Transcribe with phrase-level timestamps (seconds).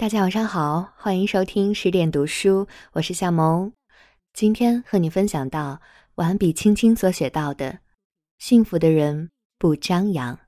[0.00, 3.72] 大家晚上好，欢迎收听十点读书，我是夏萌。
[4.32, 5.80] 今天和你分享到
[6.14, 7.80] 完笔青青所写到的：
[8.38, 10.38] 幸福的人不张扬。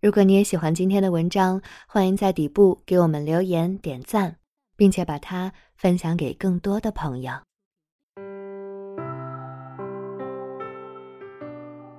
[0.00, 4.34] 如果你也喜欢今天的文章，欢迎在底部给我们留言点赞，
[4.76, 7.32] 并且把它分享给更多的朋友。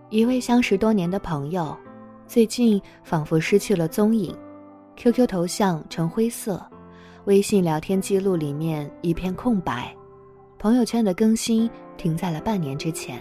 [0.10, 1.78] 一位相识多年的朋友，
[2.28, 4.38] 最近仿佛失去了踪影
[4.98, 6.62] ，QQ 头像呈灰色。
[7.26, 9.96] 微信聊天记录里面一片空白，
[10.60, 13.18] 朋友圈的更新停在了半年之前。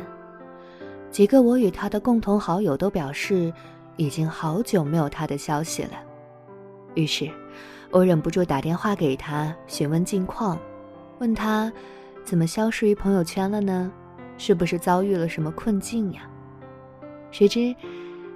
[1.09, 3.53] 几个我与他的共同好友都表示，
[3.97, 5.91] 已经好久没有他的消息了。
[6.95, 7.31] 于是，
[7.93, 10.59] 我忍不住打电话给他询问近况，
[11.21, 11.73] 问他
[12.25, 13.93] 怎么消失于朋友圈了呢？
[14.37, 16.29] 是不是遭遇了什么困境呀？
[17.31, 17.73] 谁知，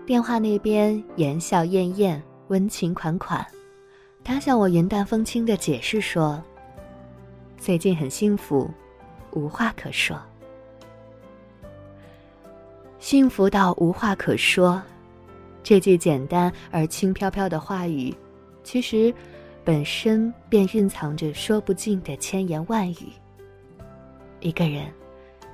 [0.06, 3.44] 电话那边言笑晏晏，温情款款。
[4.26, 6.42] 他向我云淡风轻的解释说
[7.56, 8.68] ：“最近很幸福，
[9.30, 10.20] 无话可说。
[12.98, 14.82] 幸福到无话可说，
[15.62, 18.12] 这句简单而轻飘飘的话语，
[18.64, 19.14] 其实
[19.62, 23.12] 本身便蕴藏着说不尽的千言万语。
[24.40, 24.92] 一个人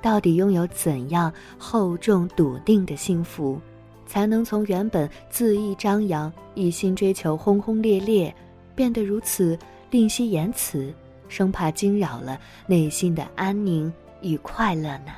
[0.01, 3.61] 到底拥有怎样厚重笃定的幸福，
[4.07, 8.35] 才能从原本恣意张扬、一心追求轰轰烈烈？”
[8.75, 9.57] 变得如此
[9.91, 10.93] 吝惜言辞，
[11.27, 15.13] 生怕惊扰了内心的安宁与快乐呢？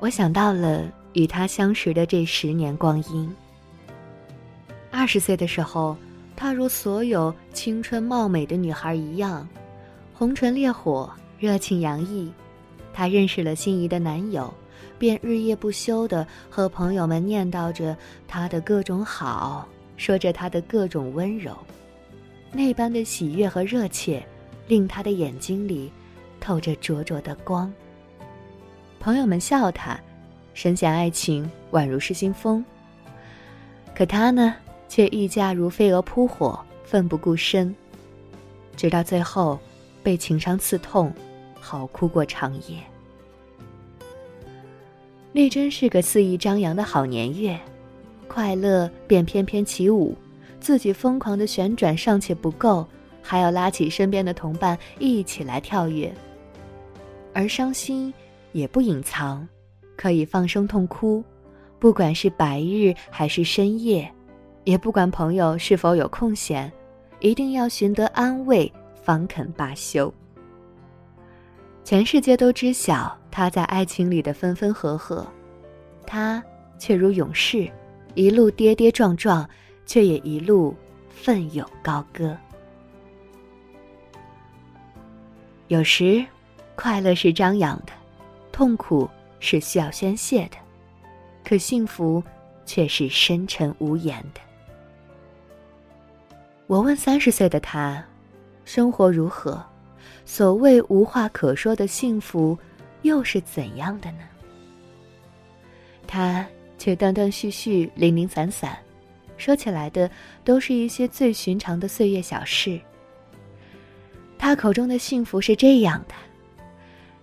[0.00, 3.34] 我想到了与他相识的这十年光阴。
[4.90, 5.96] 二十岁的时候，
[6.36, 9.48] 她如所有青春貌美的女孩一样，
[10.12, 12.30] 红唇烈火，热情洋溢。
[12.92, 14.52] 她认识了心仪的男友，
[14.98, 17.96] 便日夜不休的和朋友们念叨着
[18.28, 19.66] 他的各种好。
[19.96, 21.56] 说着他的各种温柔，
[22.52, 24.24] 那般的喜悦和热切，
[24.66, 25.90] 令他的眼睛里
[26.40, 27.72] 透着灼灼的光。
[29.00, 29.98] 朋友们笑他，
[30.54, 32.64] 深陷爱情宛如失心疯。
[33.94, 34.56] 可他呢，
[34.88, 37.74] 却愈加如飞蛾扑火，奋不顾身，
[38.76, 39.58] 直到最后
[40.02, 41.12] 被情伤刺痛，
[41.60, 42.78] 嚎哭过长夜。
[45.32, 47.58] 那真是个肆意张扬的好年月。
[48.28, 50.16] 快乐便翩翩起舞，
[50.60, 52.86] 自己疯狂的旋转尚且不够，
[53.22, 56.12] 还要拉起身边的同伴一起来跳跃。
[57.32, 58.12] 而伤心
[58.52, 59.46] 也不隐藏，
[59.96, 61.22] 可以放声痛哭，
[61.78, 64.10] 不管是白日还是深夜，
[64.64, 66.72] 也不管朋友是否有空闲，
[67.20, 70.12] 一定要寻得安慰，方肯罢休。
[71.82, 75.26] 全世界都知晓他在爱情里的分分合合，
[76.06, 76.42] 他
[76.78, 77.70] 却如勇士。
[78.14, 79.48] 一路跌跌撞撞，
[79.84, 80.74] 却也一路
[81.08, 82.36] 奋勇高歌。
[85.68, 86.24] 有时，
[86.76, 87.92] 快乐是张扬的，
[88.52, 89.08] 痛苦
[89.40, 90.56] 是需要宣泄的，
[91.44, 92.22] 可幸福
[92.64, 94.40] 却是深沉无言的。
[96.66, 98.04] 我问三十岁的他，
[98.64, 99.64] 生活如何？
[100.24, 102.56] 所谓无话可说的幸福，
[103.02, 104.20] 又是怎样的呢？
[106.06, 106.46] 他。
[106.84, 108.76] 却断断续续、零零散散，
[109.38, 110.10] 说起来的
[110.44, 112.78] 都是一些最寻常的岁月小事。
[114.36, 116.14] 他口中的幸福是这样的：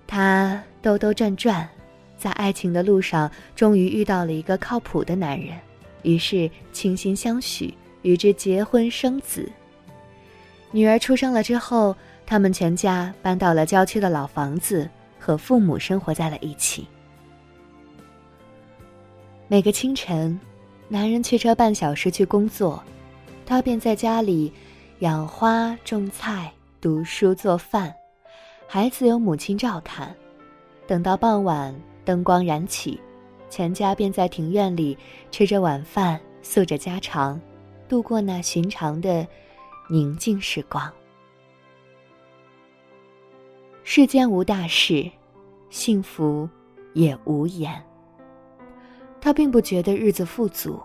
[0.07, 1.69] 他兜兜转转，
[2.17, 5.55] 在爱情的路上，终于遇到了一个靠谱的男人，
[6.01, 9.47] 于是倾心相许，与之结婚生子。
[10.71, 11.95] 女儿出生了之后，
[12.25, 14.89] 他们全家搬到了郊区的老房子，
[15.19, 16.87] 和父母生活在了一起。
[19.51, 20.39] 每个清晨，
[20.87, 22.81] 男人驱车半小时去工作，
[23.45, 24.49] 他便在家里
[24.99, 27.93] 养花、种菜、读书、做饭，
[28.65, 30.15] 孩子由母亲照看。
[30.87, 31.75] 等到傍晚，
[32.05, 32.97] 灯光燃起，
[33.49, 34.97] 全家便在庭院里
[35.31, 37.37] 吃着晚饭，诉着家常，
[37.89, 39.27] 度过那寻常的
[39.89, 40.89] 宁静时光。
[43.83, 45.11] 世间无大事，
[45.69, 46.47] 幸福
[46.93, 47.83] 也无言。
[49.21, 50.81] 他并不觉得日子富足，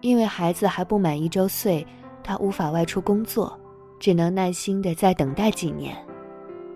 [0.00, 1.86] 因为孩子还不满一周岁，
[2.24, 3.56] 他无法外出工作，
[4.00, 5.96] 只能耐心的再等待几年。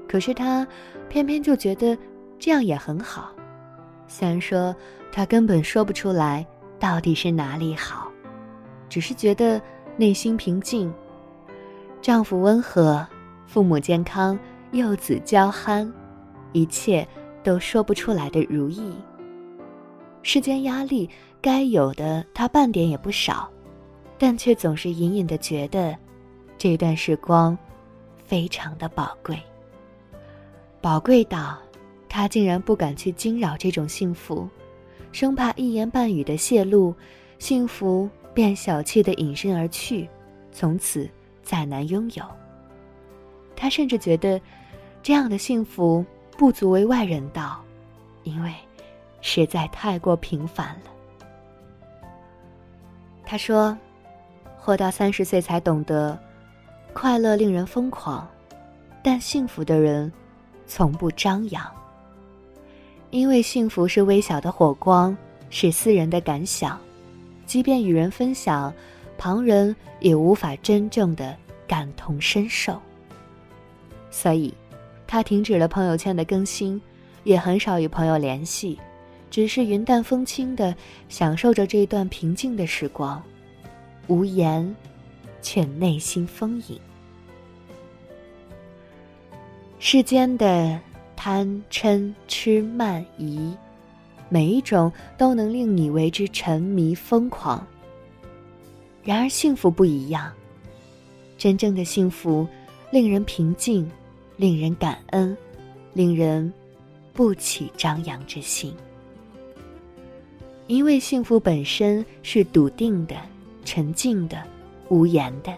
[0.09, 0.65] 可是他
[1.09, 1.99] 偏偏就觉得
[2.39, 3.33] 这样也很好，
[4.07, 4.75] 虽然说
[5.11, 6.47] 他根本说不出来
[6.79, 8.09] 到底是哪里好，
[8.89, 9.61] 只是觉得
[9.97, 10.93] 内心平静，
[12.01, 13.05] 丈夫温和，
[13.47, 14.39] 父母健康，
[14.71, 15.93] 幼子娇憨，
[16.53, 17.07] 一切
[17.43, 18.95] 都说不出来的如意。
[20.23, 21.09] 世间压力
[21.41, 23.51] 该有的，他半点也不少，
[24.19, 25.97] 但却总是隐隐的觉得，
[26.57, 27.57] 这段时光
[28.25, 29.37] 非常的宝贵。
[30.81, 31.59] 宝贵到，
[32.09, 34.49] 他竟然不敢去惊扰这种幸福，
[35.11, 36.95] 生怕一言半语的泄露，
[37.39, 40.09] 幸福便小气的隐身而去，
[40.53, 41.09] 从此
[41.43, 42.25] 再难拥有。
[43.57, 44.41] 他甚至觉得，
[45.03, 46.05] 这样的幸福
[46.39, 47.61] 不足为外人道，
[48.23, 48.53] 因为
[49.23, 50.91] 实在太过平凡了。
[53.25, 53.75] 他说
[54.61, 56.19] ：“活到三十岁才懂得，
[56.93, 58.29] 快乐令人疯狂，
[59.03, 60.13] 但幸福的人。”
[60.65, 61.71] 从不张扬，
[63.11, 65.15] 因为幸福是微小的火光，
[65.51, 66.81] 是私人的感想，
[67.45, 68.73] 即便与人分享，
[69.19, 71.37] 旁人也无法真正的
[71.67, 72.81] 感同身受。
[74.11, 74.55] 所以，
[75.07, 76.81] 他停止了朋友圈的更新，
[77.25, 78.81] 也很少与朋友联系，
[79.33, 80.77] 只是云淡风轻的
[81.09, 83.21] 享受着这段平静的时光，
[84.07, 84.77] 无言，
[85.41, 86.79] 却内心丰盈。
[89.79, 90.79] 世间的
[91.17, 93.57] 贪嗔痴慢疑，
[94.29, 97.67] 每一种都能令你为之沉迷疯狂。
[99.03, 100.31] 然而幸福不一样，
[101.39, 102.47] 真正的幸福
[102.91, 103.91] 令人平静，
[104.37, 105.35] 令人感恩，
[105.95, 106.53] 令人
[107.15, 108.77] 不起张扬之心。
[110.67, 113.17] 因为幸福本身是笃定的、
[113.65, 114.43] 沉静的、
[114.89, 115.53] 无言的，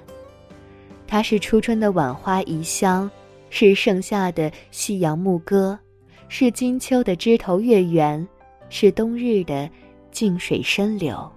[1.06, 3.10] 它是初春的晚花遗香。
[3.56, 5.78] 是盛夏的夕阳牧歌，
[6.28, 8.26] 是金秋的枝头月圆，
[8.68, 9.70] 是冬日的
[10.10, 11.30] 静水深流。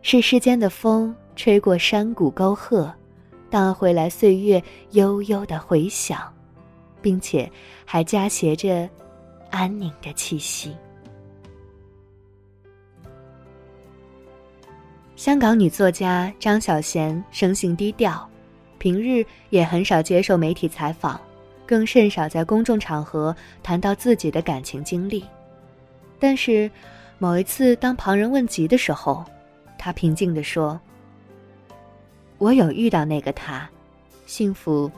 [0.00, 2.90] 是世间的风吹过山谷沟壑，
[3.50, 4.62] 荡回来岁月
[4.92, 6.32] 悠悠的回响，
[7.02, 7.50] 并且
[7.84, 8.88] 还夹挟着
[9.50, 10.74] 安宁的气息。
[15.16, 18.28] 香港女作家张小娴生性低调。
[18.78, 21.18] 平日也很少接受媒体采访，
[21.64, 25.24] 更甚少在公众场合谈到自己的感情经历。
[26.20, 26.70] 但是，
[27.18, 29.24] 某一次当旁人问及的时候，
[29.78, 30.78] 他平静地说
[32.36, 33.66] ：“我有遇到那个他，
[34.26, 34.90] 幸福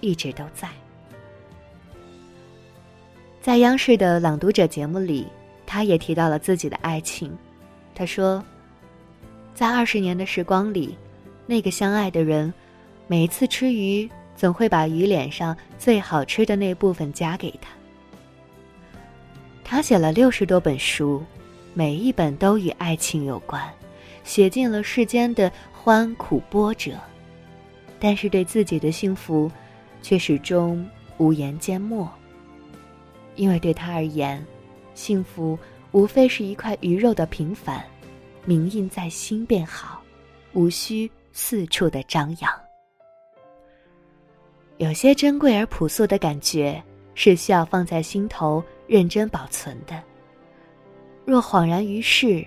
[0.00, 0.68] 一直都在。”
[3.40, 5.26] 在央视的《朗读者》节目里，
[5.66, 7.34] 他也提到了自己的爱情。
[7.94, 8.44] 他说
[9.54, 10.96] ：“在二十年的时光里，
[11.46, 12.52] 那个相爱的人。”
[13.08, 17.68] 每次吃鱼，总会把鱼脸上最好吃的那部分夹给他。
[19.62, 21.22] 他写了六十多本书，
[21.74, 23.68] 每一本都与爱情有关，
[24.24, 26.92] 写尽了世间的欢苦波折，
[27.98, 29.50] 但是对自己的幸福，
[30.00, 30.88] 却始终
[31.18, 32.10] 无言缄默。
[33.34, 34.42] 因为对他而言，
[34.94, 35.58] 幸福
[35.90, 37.84] 无非是一块鱼肉的平凡，
[38.44, 40.02] 铭印在心便好，
[40.52, 42.52] 无需四处的张扬。
[44.78, 46.82] 有些珍贵而朴素的感觉，
[47.14, 50.02] 是需要放在心头认真保存的。
[51.24, 52.44] 若恍然于世，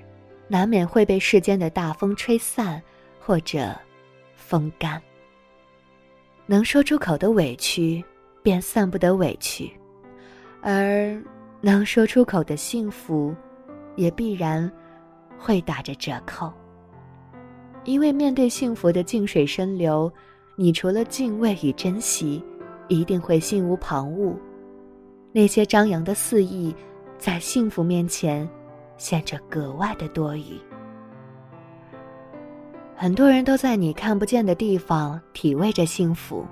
[0.47, 2.81] 难免会被世间的大风吹散，
[3.19, 3.74] 或者
[4.36, 5.01] 风干。
[6.45, 8.03] 能说出口的委屈，
[8.44, 9.71] 便散不得委屈；
[10.62, 11.19] 而
[11.62, 13.33] 能说出口的幸福，
[13.95, 14.69] 也必然
[15.38, 16.52] 会打着折扣。
[17.84, 20.12] 因为面对幸福的静水深流。
[20.58, 22.42] 你除了敬畏与珍惜，
[22.88, 24.33] 一定会心无旁骛。
[25.33, 26.74] 那些张扬的肆意，
[27.18, 28.50] 在幸福面前，
[28.95, 30.57] 显着格外的多余。
[32.95, 36.45] 很多人都在你看不见的地方体味着幸福，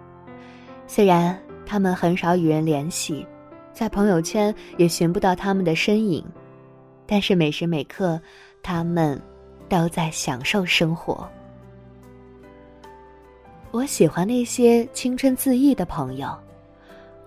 [0.85, 3.25] 虽然他们很少与人联系，
[3.71, 6.21] 在朋友圈也寻不到他们的身影，
[7.07, 8.21] 但是每时每刻，
[8.63, 9.21] 他们
[9.69, 11.29] 都在享受生活。
[13.71, 16.33] 我喜欢那些青春恣意的朋友，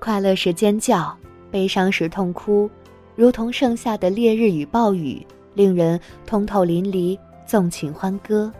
[0.00, 1.14] 快乐时尖叫，
[1.50, 2.70] 悲伤时痛哭，
[3.14, 5.24] 如同盛夏的烈日与暴雨，
[5.54, 8.50] 令人通透淋漓，纵情欢歌。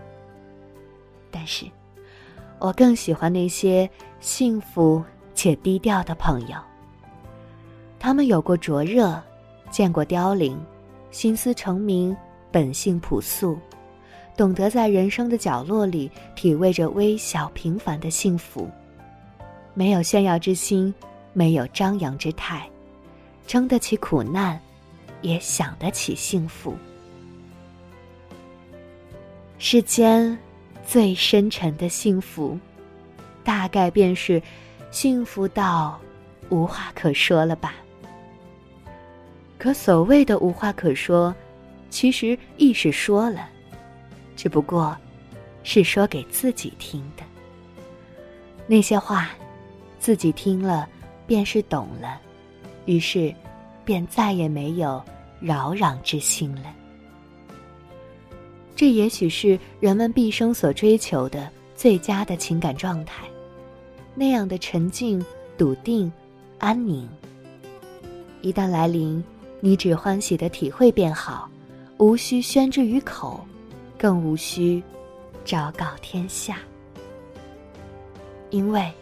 [1.31, 1.65] 但是，
[2.59, 3.89] 我更喜欢那些
[4.21, 5.03] 幸福
[5.35, 6.57] 且低调的朋友。
[7.99, 9.23] 他们有过灼热，
[9.71, 10.59] 见过凋零，
[11.11, 12.17] 心思澄明，
[12.57, 13.59] 本性朴素。
[14.35, 18.67] 懂得在人生的角落里体味着微小平凡的幸福，
[19.75, 20.95] 没有炫耀之心，
[21.35, 22.67] 没有张扬之态，
[23.47, 24.59] 撑得起苦难，
[25.21, 26.75] 也享得起幸福。
[29.59, 30.39] 世间
[30.87, 32.59] 最深沉的幸福，
[33.45, 34.43] 大概便是
[34.91, 36.01] 幸福到
[36.49, 37.75] 无话可说了吧。
[39.59, 41.35] 可所谓的无话可说，
[41.97, 43.49] 其实亦是说了。
[44.37, 44.95] 只不过，
[45.63, 47.23] 是说给自己听的。
[48.67, 49.31] 那些话，
[49.99, 50.87] 自己听了
[51.27, 52.21] 便是懂了，
[52.85, 53.35] 于是，
[53.83, 55.03] 便再也没有
[55.41, 56.65] 扰攘之心了。
[58.75, 63.25] 这也许是人们毕生所追求的最佳的情感状态，
[64.15, 65.25] 那样的沉静、
[65.57, 66.13] 笃定、
[66.59, 67.09] 安宁。
[68.43, 69.25] 一旦来临，
[69.61, 71.49] 你只欢喜的体会便好，
[71.99, 73.41] 无需宣之于口，
[73.99, 74.83] 更无需
[75.45, 76.59] 昭告天下。
[78.51, 78.93] 因为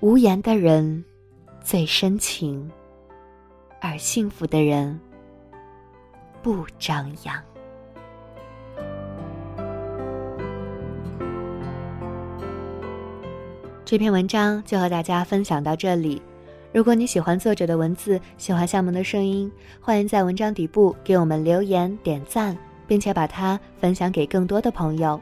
[0.00, 1.04] 无言的人
[1.62, 2.70] 最深情，
[3.80, 4.98] 而幸福的人
[6.42, 7.42] 不张扬。
[13.84, 16.22] 这篇文章就和大家分享到这里。
[16.72, 19.50] 如果你喜欢作者的文字，喜欢夏萌的声音，
[19.80, 25.20] 欢迎在文章底部给我们留言点赞，并且把它分享给更多的朋友。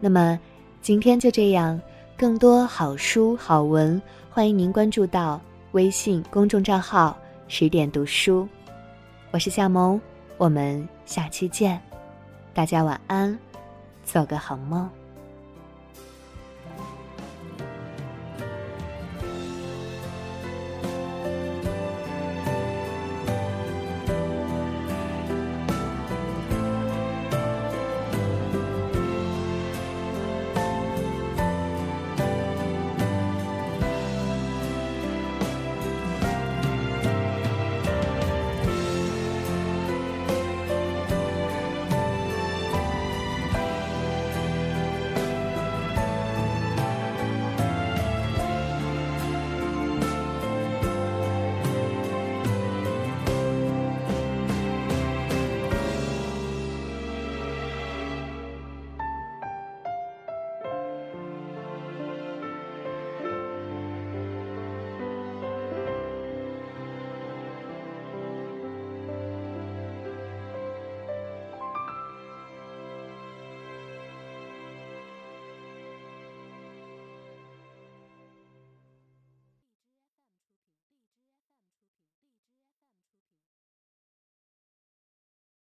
[0.00, 0.36] 那么，
[0.82, 1.80] 今天就这样，
[2.16, 8.48] 更多好书好文，欢迎您关注到微信公众账号“十点读书”。
[9.30, 10.00] 我是夏萌，
[10.36, 11.80] 我们下期见，
[12.52, 13.38] 大家晚安，
[14.04, 14.90] 做个好梦。